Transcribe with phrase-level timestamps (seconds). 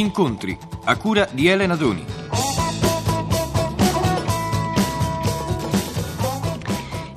[0.00, 2.02] Incontri a cura di Elena Doni.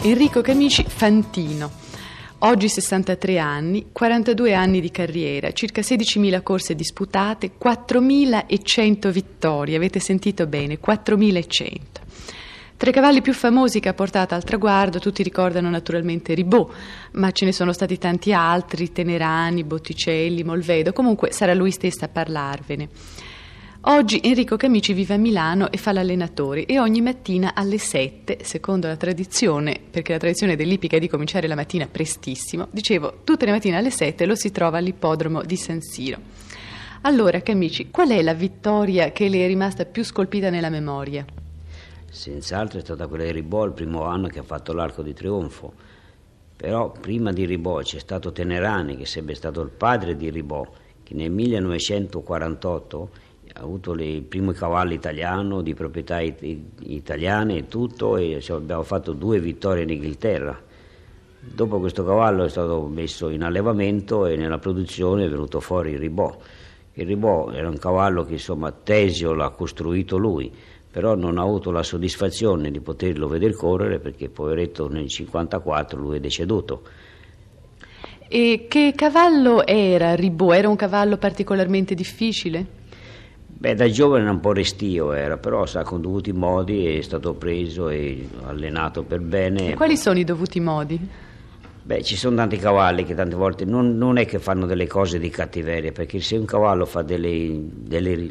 [0.02, 1.72] Enrico Camici Fantino.
[2.40, 9.78] Oggi 63 anni, 42 anni di carriera, circa 16.000 corse disputate, 4.100 vittorie.
[9.78, 11.80] Avete sentito bene, 4.100.
[12.84, 16.70] Tra i cavalli più famosi che ha portato al traguardo, tutti ricordano naturalmente Ribot,
[17.12, 22.10] ma ce ne sono stati tanti altri, Tenerani, Botticelli, Molvedo, comunque sarà lui stesso a
[22.10, 22.90] parlarvene.
[23.84, 28.88] Oggi Enrico Camici vive a Milano e fa l'allenatore e ogni mattina alle 7, secondo
[28.88, 33.52] la tradizione, perché la tradizione dell'Ippica è di cominciare la mattina prestissimo, dicevo, tutte le
[33.52, 36.20] mattine alle 7 lo si trova all'ippodromo di San Siro.
[37.04, 41.26] Allora, Camici, qual è la vittoria che le è rimasta più scolpita nella memoria?
[42.14, 45.74] Senz'altro è stata quella di Ribò il primo anno che ha fatto l'arco di trionfo.
[46.56, 50.64] Però prima di Ribò c'è stato Tenerani, che sarebbe stato il padre di Ribò,
[51.02, 53.10] che nel 1948
[53.54, 56.44] ha avuto le, il primo cavallo italiano di proprietà it-
[56.82, 60.62] italiane e tutto e cioè, abbiamo fatto due vittorie in Inghilterra.
[61.40, 66.00] Dopo questo cavallo è stato messo in allevamento e nella produzione è venuto fuori il
[66.00, 66.38] Ribò.
[66.94, 70.54] Il Ribò era un cavallo che insomma Tesio l'ha costruito lui,
[70.94, 76.18] però non ha avuto la soddisfazione di poterlo vedere correre perché poveretto nel 1954 lui
[76.18, 76.84] è deceduto.
[78.28, 80.54] E che cavallo era Ribot?
[80.54, 82.64] Era un cavallo particolarmente difficile?
[83.48, 87.34] Beh, da giovane era un po' restio era, però sa, con dovuti modi è stato
[87.34, 89.72] preso e allenato per bene.
[89.72, 91.00] E quali sono i dovuti modi?
[91.86, 95.20] Beh, ci sono tanti cavalli che tante volte non, non, è che fanno delle cose
[95.20, 98.30] di cattiveria, perché se un cavallo fa delle, delle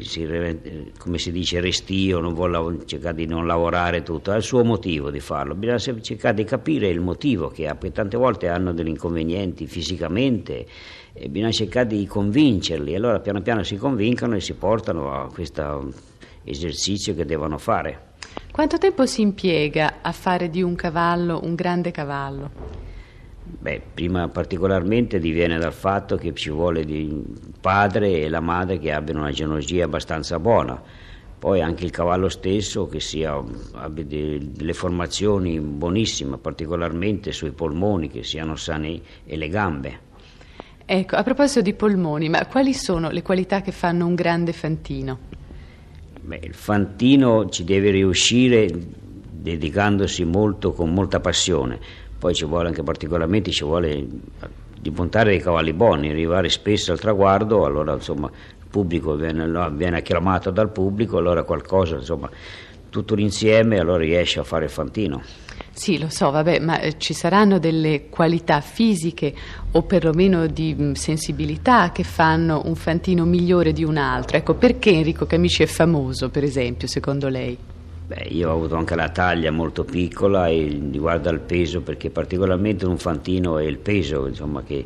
[0.97, 5.11] come si dice, restio, non vuole cercare di non lavorare tutto, ha il suo motivo
[5.11, 8.87] di farlo, bisogna cercare di capire il motivo che ha, perché tante volte hanno degli
[8.87, 10.65] inconvenienti fisicamente
[11.13, 15.93] e bisogna cercare di convincerli, allora piano piano si convincono e si portano a questo
[16.43, 18.13] esercizio che devono fare.
[18.51, 22.92] Quanto tempo si impiega a fare di un cavallo un grande cavallo?
[23.45, 27.23] Beh, prima particolarmente diviene dal fatto che ci vuole il
[27.59, 30.81] padre e la madre che abbiano una genologia abbastanza buona,
[31.39, 33.41] poi anche il cavallo stesso che sia,
[33.73, 39.99] abbia delle formazioni buonissime, particolarmente sui polmoni, che siano sani e le gambe.
[40.85, 45.19] Ecco, a proposito di polmoni, ma quali sono le qualità che fanno un grande fantino?
[46.21, 48.69] Beh, il fantino ci deve riuscire
[49.29, 54.07] dedicandosi molto, con molta passione poi ci vuole anche particolarmente, ci vuole
[54.79, 59.97] di montare dei cavalli buoni, arrivare spesso al traguardo, allora insomma il pubblico viene, viene
[59.97, 62.29] acclamato dal pubblico, allora qualcosa, insomma
[62.89, 65.21] tutto l'insieme allora riesce a fare il fantino.
[65.73, 69.33] Sì, lo so, vabbè, ma eh, ci saranno delle qualità fisiche
[69.71, 74.37] o perlomeno di mh, sensibilità che fanno un fantino migliore di un altro.
[74.37, 77.57] Ecco, perché Enrico Camici è famoso, per esempio, secondo lei?
[78.05, 82.85] Beh, io ho avuto anche la taglia molto piccola e riguardo al peso, perché particolarmente
[82.85, 84.85] un fantino è il peso, insomma, che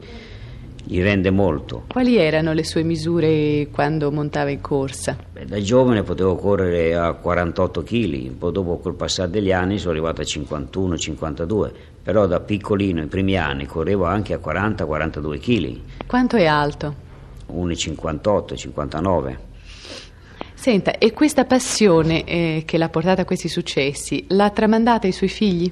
[0.83, 1.83] gli rende molto.
[1.87, 5.17] Quali erano le sue misure quando montava in corsa?
[5.33, 9.91] Beh, da giovane potevo correre a 48 kg, poi dopo col passare degli anni sono
[9.91, 11.71] arrivato a 51-52,
[12.03, 15.79] però da piccolino, i primi anni, correvo anche a 40-42 kg.
[16.05, 17.05] Quanto è alto?
[17.51, 19.46] 1,58-59.
[20.67, 25.29] Senta, e questa passione eh, che l'ha portata a questi successi, l'ha tramandata ai suoi
[25.29, 25.71] figli?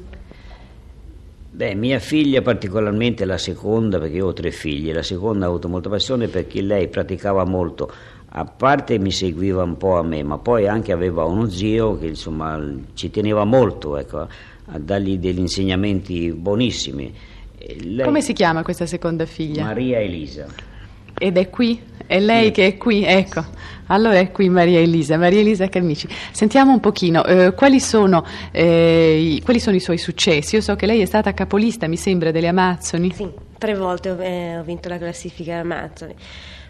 [1.52, 5.68] Beh, mia figlia particolarmente, la seconda, perché io ho tre figli, la seconda ha avuto
[5.68, 7.92] molta passione perché lei praticava molto,
[8.30, 12.06] a parte mi seguiva un po' a me, ma poi anche aveva uno zio che
[12.06, 12.58] insomma
[12.94, 17.14] ci teneva molto ecco, a dargli degli insegnamenti buonissimi.
[17.82, 19.66] Lei, Come si chiama questa seconda figlia?
[19.66, 20.46] Maria Elisa.
[21.18, 21.82] Ed è qui?
[22.06, 23.04] È lei che è qui?
[23.04, 23.44] Ecco.
[23.88, 26.08] Allora è qui Maria Elisa, Maria Elisa Camici.
[26.32, 30.56] Sentiamo un pochino, eh, quali, sono, eh, i, quali, sono, i, suoi successi?
[30.56, 33.12] Io so che lei è stata capolista, mi sembra, delle Amazzoni.
[33.14, 36.16] Sì, tre volte ho, eh, ho vinto la classifica Amazzoni.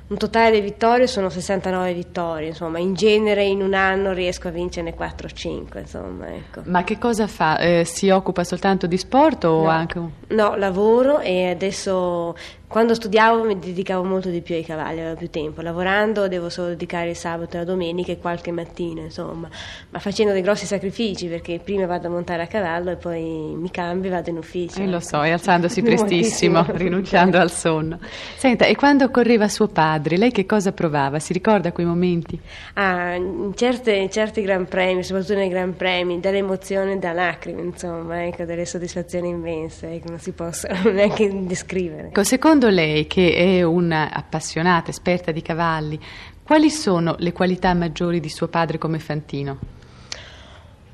[0.08, 4.52] Un totale di vittorie sono 69 vittorie, insomma, in genere in un anno riesco a
[4.52, 6.62] vincerne 4 o 5, insomma, ecco.
[6.66, 7.58] Ma che cosa fa?
[7.58, 10.00] Eh, si occupa soltanto di sport o no, anche...
[10.28, 12.36] No, lavoro e adesso
[12.68, 15.62] quando studiavo mi dedicavo molto di più ai cavalli, avevo più tempo.
[15.62, 19.48] Lavorando devo solo dedicare il sabato e la domenica e qualche mattina, insomma,
[19.90, 23.72] ma facendo dei grossi sacrifici perché prima vado a montare a cavallo e poi mi
[23.72, 24.82] cambio e vado in ufficio.
[24.82, 27.98] Eh, lo so, e alzandosi prestissimo, rinunciando al sonno.
[28.36, 31.20] Senta, e quando correva suo padre, lei che cosa provava?
[31.20, 32.40] Si ricorda quei momenti?
[32.74, 37.62] Ah, in, certe, in certi gran premi, soprattutto nei gran premi, dall'emozione e da lacrime,
[37.62, 42.08] insomma, ecco, delle soddisfazioni immense che ecco, non si possono neanche descrivere.
[42.08, 46.00] Ecco, secondo lei, che è un'appassionata, esperta di cavalli,
[46.46, 49.58] Quali sono le qualità maggiori di suo padre come Fantino?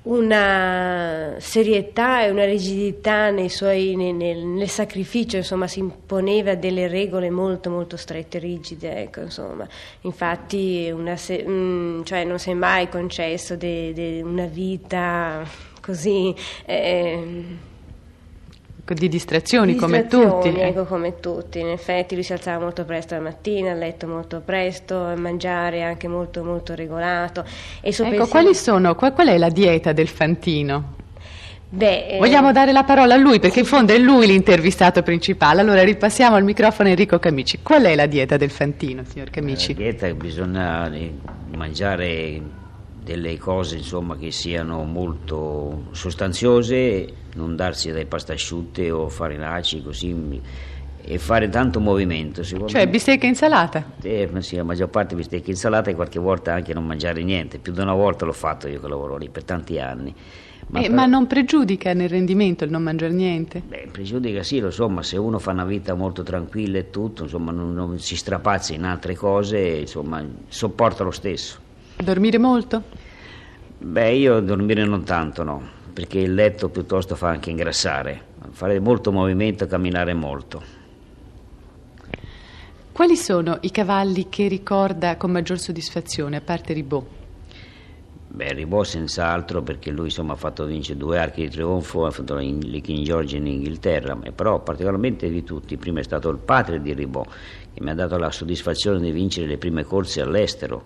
[0.03, 7.69] Una serietà e una rigidità suoi, nel, nel, sacrificio, insomma, si imponeva delle regole molto
[7.69, 9.21] molto strette e rigide, ecco.
[10.01, 15.45] Infatti se, mh, mm, cioè non si è mai concesso de, de una vita
[15.81, 16.33] così...
[16.65, 17.69] Eh,
[18.93, 20.49] di distrazioni, come tutti.
[20.49, 21.59] Ecco, come tutti.
[21.59, 25.83] In effetti lui si alzava molto presto la mattina, a letto molto presto, a mangiare
[25.83, 27.41] anche molto molto regolato.
[27.41, 28.27] ecco, pensiero...
[28.27, 30.99] quali sono, qual, qual, è la dieta del Fantino?
[31.73, 35.61] Beh, eh, Vogliamo dare la parola a lui perché in fondo è lui l'intervistato principale.
[35.61, 37.59] Allora ripassiamo al microfono Enrico Camici.
[37.63, 39.73] Qual è la dieta del Fantino, signor Camici?
[39.73, 40.91] La dieta bisogna
[41.55, 42.41] mangiare
[43.03, 50.42] delle cose insomma, che siano molto sostanziose, non darsi dai pastasciutte o farinacei così
[51.04, 52.44] e fare tanto movimento.
[52.44, 53.83] Cioè bistecca insalata?
[54.01, 57.57] Eh, sì, la maggior parte bistecca insalata e qualche volta anche non mangiare niente.
[57.57, 60.13] Più di una volta l'ho fatto io che lavoro lì per tanti anni.
[60.68, 63.62] Ma, eh, però, ma non pregiudica nel rendimento il non mangiare niente?
[63.68, 67.24] Beh, pregiudica sì, lo so, ma se uno fa una vita molto tranquilla e tutto,
[67.24, 71.60] insomma, non, non si strapazza in altre cose, insomma, sopporta lo stesso.
[71.98, 72.84] Dormire molto?
[73.80, 75.62] Beh, io dormire non tanto, no,
[75.93, 78.21] perché il letto piuttosto fa anche ingrassare,
[78.51, 80.79] fare molto movimento, camminare molto.
[82.91, 87.05] Quali sono i cavalli che ricorda con maggior soddisfazione, a parte Ribot?
[88.27, 92.35] Beh, Ribot senz'altro perché lui insomma, ha fatto vincere due archi di trionfo, ha fatto
[92.35, 96.93] le King George in Inghilterra, però particolarmente di tutti, prima è stato il padre di
[96.93, 97.27] Ribot
[97.73, 100.85] che mi ha dato la soddisfazione di vincere le prime corse all'estero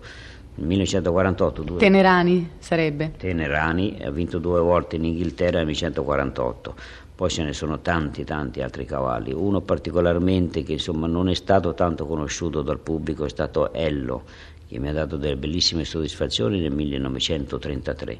[0.56, 1.62] 1948.
[1.62, 1.78] Due...
[1.78, 3.12] Tenerani sarebbe?
[3.16, 6.74] Tenerani, ha vinto due volte in Inghilterra nel 1948.
[7.14, 9.32] Poi ce ne sono tanti, tanti altri cavalli.
[9.32, 14.24] Uno particolarmente che insomma non è stato tanto conosciuto dal pubblico è stato Ello,
[14.68, 18.18] che mi ha dato delle bellissime soddisfazioni nel 1933.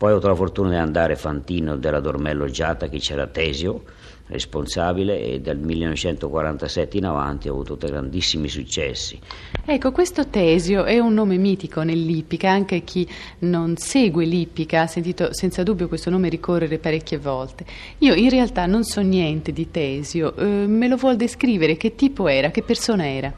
[0.00, 3.82] Poi ho avuto la fortuna di andare Fantino della Dormello Giata, che c'era Tesio,
[4.28, 9.20] responsabile e dal 1947 in avanti ha avuto grandissimi successi.
[9.62, 13.06] Ecco, questo Tesio è un nome mitico nell'Ippica, anche chi
[13.40, 17.66] non segue l'Ippica ha sentito senza dubbio questo nome ricorrere parecchie volte.
[17.98, 22.26] Io in realtà non so niente di Tesio, eh, me lo vuol descrivere, che tipo
[22.26, 23.30] era, che persona era?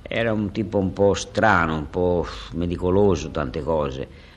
[0.00, 4.34] Era un tipo un po' strano, un po' medicoloso, tante cose.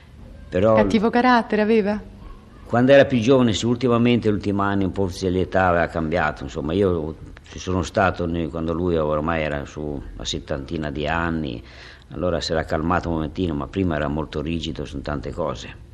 [0.50, 0.74] Però...
[0.74, 2.02] Cattivo carattere aveva?
[2.66, 6.44] Quando era più giovane, sì, ultimamente, negli ultimi anni, un po' di l'età aveva cambiato.
[6.44, 11.62] Insomma, io ci sono stato quando lui ormai era su una settantina di anni,
[12.10, 15.88] allora si era calmato un momentino, ma prima era molto rigido su tante cose.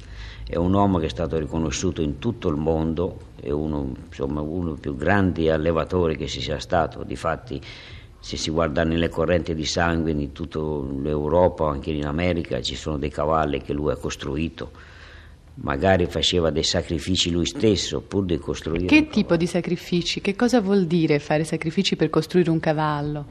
[0.47, 4.71] È un uomo che è stato riconosciuto in tutto il mondo, è uno, insomma, uno
[4.71, 7.03] dei più grandi allevatori che si sia stato.
[7.05, 7.61] Difatti,
[8.27, 12.99] se si guarda nelle correnti di sangue in tutta l'Europa, anche in America, ci sono
[12.99, 14.73] dei cavalli che lui ha costruito
[15.59, 18.87] magari faceva dei sacrifici lui stesso pur di costruire.
[18.87, 20.21] Che tipo di sacrifici?
[20.21, 23.27] Che cosa vuol dire fare sacrifici per costruire un cavallo?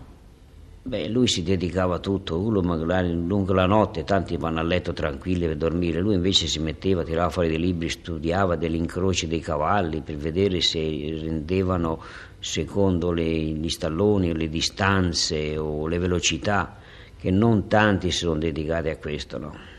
[0.88, 4.94] Beh, lui si dedicava a tutto, uno magari lungo la notte, tanti vanno a letto
[4.94, 9.40] tranquilli per dormire, lui invece si metteva, tirava fuori dei libri, studiava degli incroci dei
[9.40, 12.04] cavalli per vedere se rendevano
[12.38, 16.78] secondo le, gli stalloni, le distanze o le velocità,
[17.18, 19.75] che non tanti si sono dedicati a questo, no?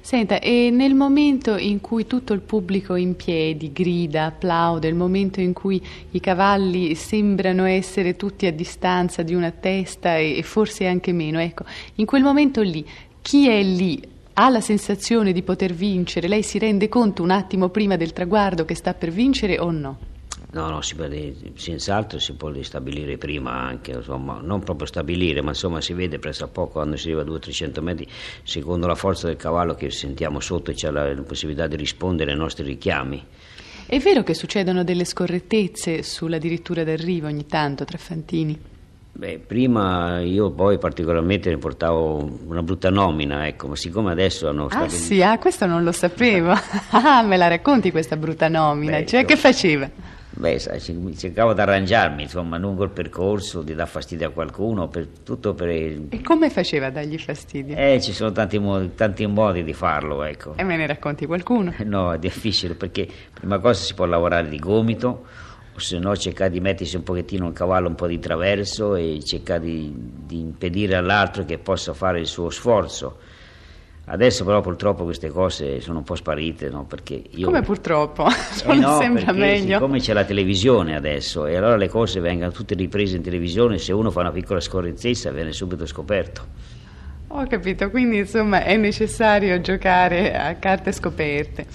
[0.00, 5.40] Senta, e nel momento in cui tutto il pubblico in piedi, grida, applaude, il momento
[5.40, 11.12] in cui i cavalli sembrano essere tutti a distanza di una testa e, forse anche
[11.12, 11.64] meno, ecco,
[11.96, 12.86] in quel momento lì,
[13.20, 14.00] chi è lì
[14.34, 16.28] ha la sensazione di poter vincere?
[16.28, 19.98] Lei si rende conto un attimo prima del traguardo che sta per vincere o no?
[20.56, 21.04] No, no, si può,
[21.54, 26.44] senz'altro si può stabilire prima anche, insomma, non proprio stabilire, ma insomma si vede presso
[26.44, 28.08] a poco quando si arriva a 200-300 metri,
[28.42, 32.38] secondo la forza del cavallo che sentiamo sotto c'è la, la possibilità di rispondere ai
[32.38, 33.22] nostri richiami.
[33.84, 38.58] È vero che succedono delle scorrettezze sulla dirittura d'arrivo ogni tanto tra Fantini?
[39.12, 44.68] Beh, prima io poi particolarmente ne portavo una brutta nomina, ecco, ma siccome adesso hanno.
[44.70, 46.52] Ah sì, ah, questo non lo sapevo.
[46.92, 48.92] ah, me la racconti questa brutta nomina?
[48.98, 49.26] Beh, cioè, io...
[49.26, 50.14] che faceva?
[50.38, 55.54] Beh, cercavo di arrangiarmi, insomma, lungo il percorso, di dar fastidio a qualcuno, per, tutto
[55.54, 55.68] per...
[55.68, 57.74] E come faceva a dargli fastidio?
[57.74, 60.52] Eh, ci sono tanti modi, tanti modi di farlo, ecco.
[60.56, 61.72] E me ne racconti qualcuno?
[61.86, 65.24] No, è difficile, perché prima cosa si può lavorare di gomito,
[65.72, 69.20] o se no cercare di mettersi un pochettino il cavallo un po' di traverso e
[69.24, 73.18] cercare di, di impedire all'altro che possa fare il suo sforzo
[74.08, 76.84] Adesso però purtroppo queste cose sono un po' sparite, no?
[76.84, 77.46] Perché io...
[77.46, 78.28] Come purtroppo?
[78.28, 79.74] Eh no, sembra meglio.
[79.74, 83.92] Siccome c'è la televisione adesso e allora le cose vengono tutte riprese in televisione, se
[83.92, 86.46] uno fa una piccola scorrettezza viene subito scoperto.
[87.28, 91.66] Ho capito, quindi insomma è necessario giocare a carte scoperte.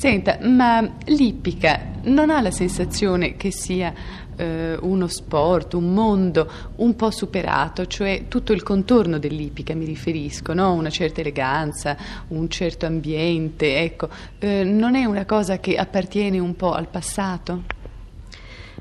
[0.00, 3.92] Senta, ma l'ippica non ha la sensazione che sia
[4.34, 10.54] eh, uno sport, un mondo un po' superato, cioè tutto il contorno dell'ippica mi riferisco,
[10.54, 10.72] no?
[10.72, 16.56] una certa eleganza, un certo ambiente, ecco, eh, non è una cosa che appartiene un
[16.56, 17.64] po' al passato?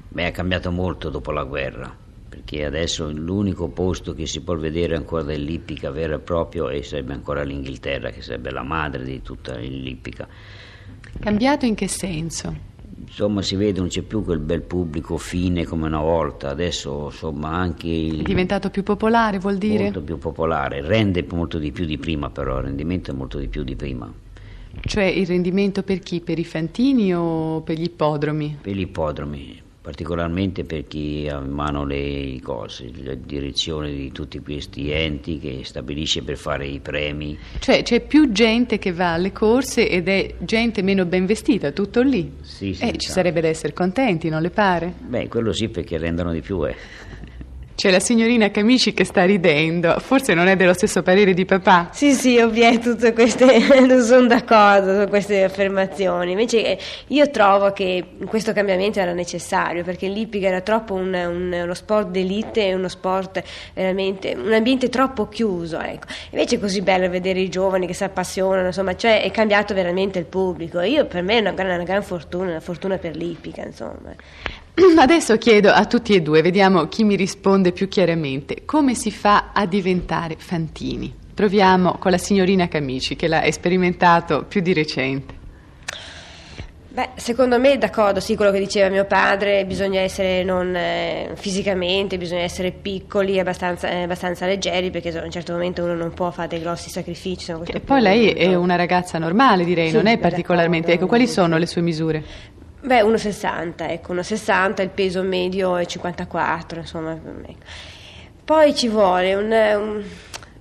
[0.08, 1.94] Beh, è cambiato molto dopo la guerra,
[2.30, 7.44] perché adesso l'unico posto che si può vedere ancora dell'ippica vera e propria sarebbe ancora
[7.44, 10.26] l'Inghilterra, che sarebbe la madre di tutta l'ippica.
[11.20, 12.68] Cambiato in che senso?
[13.10, 17.50] insomma si vede non c'è più quel bel pubblico fine come una volta, adesso insomma
[17.50, 17.88] anche...
[17.88, 19.84] Il, è diventato più popolare vuol dire?
[19.84, 23.48] Molto più popolare, rende molto di più di prima però, il rendimento è molto di
[23.48, 24.12] più di prima.
[24.82, 26.22] Cioè il rendimento per chi?
[26.22, 28.60] Per i fantini o per gli ippodromi?
[28.62, 34.38] Per gli ippodromi, particolarmente per chi ha in mano le cose, la direzione di tutti
[34.40, 37.36] questi enti che stabilisce per fare i premi.
[37.58, 42.04] Cioè c'è più gente che va alle corse ed è gente meno ben vestita, tutto
[42.04, 42.34] lì.
[42.42, 42.84] Sì, sì.
[42.84, 44.94] Eh, ci sarebbe da essere contenti, non le pare?
[45.00, 46.76] Beh, quello sì perché rendono di più, eh.
[47.80, 51.88] C'è la signorina Camici che sta ridendo, forse non è dello stesso parere di papà.
[51.94, 53.58] Sì, sì, ovviamente tutte queste,
[53.88, 59.86] non sono d'accordo su queste affermazioni, invece eh, io trovo che questo cambiamento era necessario
[59.86, 63.42] perché l'ippica era troppo un, un, uno sport d'elite, uno sport
[63.74, 66.08] veramente, un ambiente troppo chiuso, ecco.
[66.32, 70.20] Invece è così bello vedere i giovani che si appassionano, insomma, cioè è cambiato veramente
[70.20, 70.82] il pubblico.
[70.82, 74.14] Io per me è una, una gran fortuna, una fortuna per l'ippica, insomma.
[74.98, 79.52] Adesso chiedo a tutti e due, vediamo chi mi risponde più chiaramente, come si fa
[79.54, 81.14] a diventare fantini?
[81.34, 85.38] Proviamo con la signorina Camici che l'ha sperimentato più di recente.
[86.92, 92.18] Beh, secondo me d'accordo, sì, quello che diceva mio padre, bisogna essere non eh, fisicamente,
[92.18, 96.32] bisogna essere piccoli, abbastanza, eh, abbastanza, leggeri, perché a un certo momento uno non può
[96.32, 97.54] fare dei grossi sacrifici.
[97.66, 100.94] E poi lei è una ragazza normale, direi, sì, non è particolarmente.
[100.94, 102.24] Ecco, quali sono le sue misure?
[102.82, 107.18] Beh, 1,60, ecco, 1,60, il peso medio è 54, insomma.
[108.46, 110.04] Poi ci vuole un, un,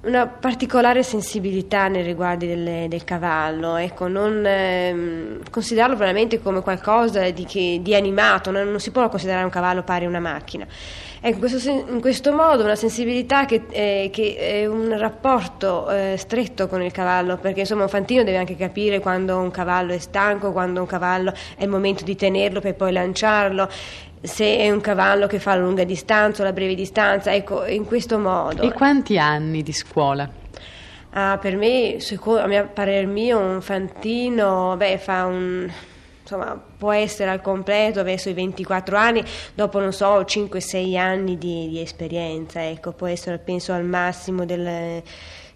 [0.02, 7.30] una particolare sensibilità nei riguardi del, del cavallo, ecco, non eh, considerarlo veramente come qualcosa
[7.30, 10.66] di, che, di animato, non, non si può considerare un cavallo pari a una macchina.
[11.20, 16.14] Ecco, in, questo, in questo, modo una sensibilità che, eh, che è un rapporto eh,
[16.16, 19.98] stretto con il cavallo, perché insomma un fantino deve anche capire quando un cavallo è
[19.98, 23.68] stanco, quando un cavallo è il momento di tenerlo per poi lanciarlo
[24.20, 27.84] se è un cavallo che fa la lunga distanza o la breve distanza, ecco, in
[27.84, 28.62] questo modo.
[28.62, 30.28] E quanti anni di scuola?
[31.10, 35.70] Ah, per me, secondo, a mio parer mio, un fantino, beh, fa un
[36.28, 41.68] insomma, può essere al completo verso i 24 anni, dopo non so, 5-6 anni di,
[41.68, 45.02] di esperienza, ecco, può essere penso al massimo del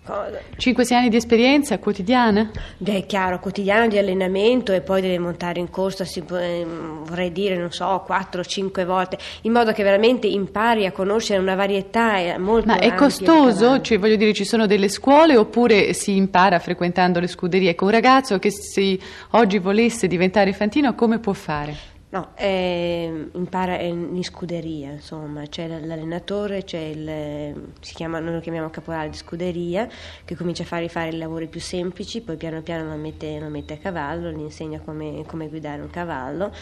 [0.04, 2.50] 5-6 anni di esperienza quotidiana?
[2.76, 6.66] Beh, chiaro, quotidiano di allenamento e poi deve montare in corsa, si, eh,
[7.04, 12.18] vorrei dire, non so, 4-5 volte, in modo che veramente impari a conoscere una varietà
[12.18, 13.80] eh, molto Ma è costoso?
[13.80, 17.70] Cioè, voglio dire, ci sono delle scuole oppure si impara frequentando le scuderie?
[17.70, 18.98] Ecco, un ragazzo che se
[19.30, 21.91] oggi volesse diventare fantino, come può fare?
[22.12, 29.08] No, eh, impara in scuderia, insomma, c'è l'allenatore, c'è il, chiama, noi lo chiamiamo caporale
[29.08, 29.88] di scuderia,
[30.22, 33.48] che comincia a fare, fare i lavori più semplici, poi piano piano lo mette, lo
[33.48, 36.52] mette a cavallo, gli insegna come, come guidare un cavallo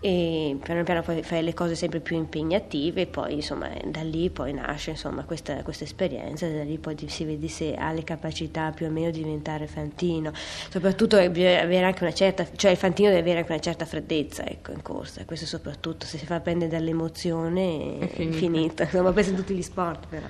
[0.00, 4.30] e piano piano poi fai le cose sempre più impegnative e poi insomma da lì
[4.30, 8.70] poi nasce insomma questa, questa esperienza da lì poi si vede se ha le capacità
[8.70, 10.32] più o meno di diventare fantino.
[10.70, 14.46] Soprattutto bisogna avere anche una certa cioè il fantino deve avere anche una certa freddezza
[14.46, 18.84] ecco in corsa questo soprattutto se si fa prendere dall'emozione è, è finita.
[18.84, 20.26] insomma questo in tutti gli sport però.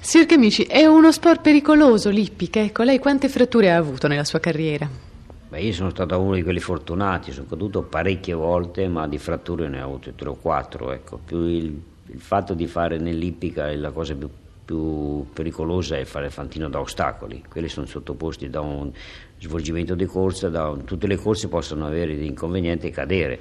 [0.00, 4.38] Signor Camici, è uno sport pericoloso l'ippica, ecco, lei quante fratture ha avuto nella sua
[4.38, 5.07] carriera?
[5.48, 9.66] Beh, io sono stato uno di quelli fortunati, sono caduto parecchie volte, ma di fratture
[9.68, 10.92] ne ho avute tre o quattro.
[10.92, 11.18] Ecco.
[11.24, 14.28] Più il, il fatto di fare nell'ippica la cosa più,
[14.62, 17.42] più pericolosa è fare fantino da ostacoli.
[17.48, 18.92] Quelli sono sottoposti da un
[19.38, 23.38] svolgimento di corsa, da un, tutte le corse possono avere degli inconvenienti e cadere.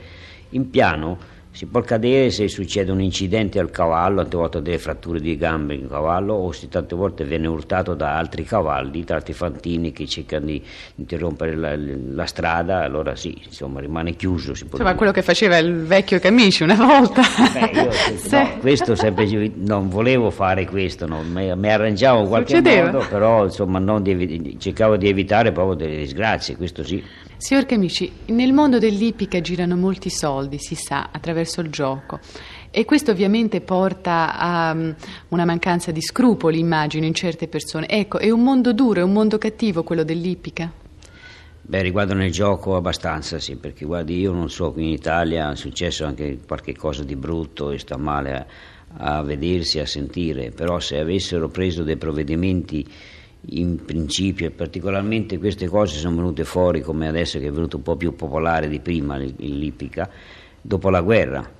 [0.52, 1.18] In piano
[1.58, 5.74] si può cadere se succede un incidente al cavallo, tante volte delle fratture di gambe
[5.74, 10.06] in cavallo o se tante volte viene urtato da altri cavalli, da altri fantini che
[10.06, 10.62] cercano di
[10.98, 14.52] interrompere la, la strada, allora sì, insomma rimane chiuso.
[14.52, 17.24] insomma quello che faceva il vecchio Camici una volta.
[17.52, 18.30] Beh, io sì.
[18.30, 22.92] no, questo sempre, non volevo fare questo, no, mi, mi, arrangiavo in qualche Succedeva.
[22.92, 27.04] modo, però insomma di, cercavo di evitare proprio delle disgrazie, questo sì.
[27.40, 32.20] Signor Camici, nel mondo dell'ippica girano molti soldi, si sa, attraverso il gioco.
[32.72, 34.96] E questo ovviamente porta a um,
[35.30, 37.88] una mancanza di scrupoli, immagino, in certe persone.
[37.88, 40.72] Ecco, è un mondo duro, è un mondo cattivo quello dell'ippica?
[41.62, 45.56] Beh, riguardo nel gioco abbastanza, sì, perché guardi, io non so, qui in Italia è
[45.56, 50.80] successo anche qualche cosa di brutto e sta male a, a vedersi, a sentire, però
[50.80, 52.84] se avessero preso dei provvedimenti
[53.50, 57.84] in principio e particolarmente queste cose sono venute fuori come adesso che è venuto un
[57.84, 60.10] po' più popolare di prima l'ippica,
[60.62, 61.56] dopo la guerra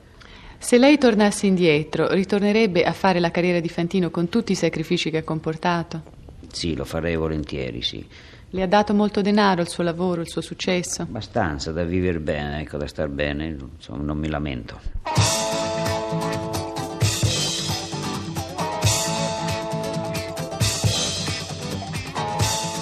[0.60, 5.12] se lei tornasse indietro, ritornerebbe a fare la carriera di Fantino con tutti i sacrifici
[5.12, 6.02] che ha comportato?
[6.52, 8.06] Sì, lo farei volentieri, sì.
[8.50, 11.04] Le ha dato molto denaro il suo lavoro, il suo successo?
[11.04, 14.80] Abbastanza da vivere bene, ecco, da star bene, insomma, non mi lamento.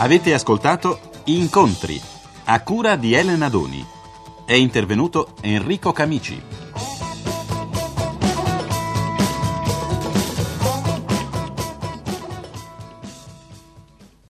[0.05, 1.99] Avete ascoltato Incontri,
[2.43, 3.83] a cura di Elena Doni.
[4.45, 6.39] È intervenuto Enrico Camici.